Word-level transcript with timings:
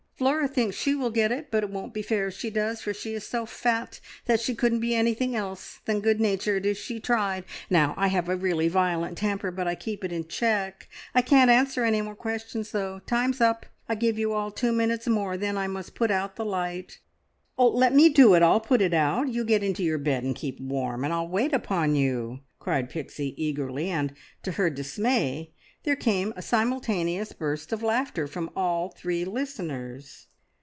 Flora 0.21 0.47
thinks 0.47 0.75
she 0.77 0.93
will 0.93 1.09
get 1.09 1.31
it, 1.31 1.49
but 1.49 1.63
it 1.63 1.71
won't 1.71 1.95
be 1.95 2.03
fair 2.03 2.27
if 2.27 2.35
she 2.35 2.51
does, 2.51 2.79
for 2.79 2.93
she 2.93 3.15
is 3.15 3.25
so 3.25 3.43
fat 3.47 3.99
that 4.25 4.39
she 4.39 4.53
couldn't 4.53 4.79
be 4.79 4.93
anything 4.93 5.35
else 5.35 5.79
than 5.85 5.99
good 5.99 6.21
natured 6.21 6.63
if 6.63 6.77
she 6.77 6.99
tried. 6.99 7.43
Now 7.71 7.95
I 7.97 8.09
have 8.09 8.27
really 8.27 8.67
a 8.67 8.69
violent 8.69 9.17
temper, 9.17 9.49
but 9.49 9.67
I 9.67 9.73
keep 9.73 10.03
it 10.03 10.11
in 10.13 10.27
check. 10.27 10.87
I 11.15 11.23
can't 11.23 11.49
answer 11.49 11.83
any 11.83 12.03
more 12.03 12.13
questions, 12.13 12.69
though. 12.71 12.99
Time's 13.07 13.41
up. 13.41 13.65
I 13.89 13.95
give 13.95 14.19
you 14.19 14.31
all 14.31 14.51
two 14.51 14.71
minutes 14.71 15.07
more, 15.07 15.33
and 15.33 15.41
then 15.41 15.57
I 15.57 15.65
must 15.65 15.95
put 15.95 16.11
out 16.11 16.35
the 16.35 16.45
light." 16.45 16.99
"Let 17.57 17.95
me 17.95 18.07
do 18.07 18.35
it! 18.35 18.43
I'll 18.43 18.61
put 18.61 18.81
it 18.83 18.93
out! 18.93 19.29
You 19.29 19.43
get 19.43 19.63
into 19.63 19.81
your 19.83 19.97
bed 19.97 20.21
and 20.23 20.35
keep 20.35 20.59
warm, 20.59 21.03
and 21.03 21.11
I'll 21.11 21.27
wait 21.27 21.51
upon 21.51 21.95
you!" 21.95 22.41
cried 22.59 22.91
Pixie 22.91 23.33
eagerly; 23.43 23.89
and, 23.89 24.13
to 24.43 24.51
her 24.51 24.69
dismay, 24.69 25.53
there 25.83 25.95
came 25.95 26.31
a 26.35 26.41
simultaneous 26.43 27.33
burst 27.33 27.73
of 27.73 27.81
laughter 27.81 28.27
from 28.27 28.51
all 28.55 28.89
three 28.89 29.25
listeners. 29.25 30.27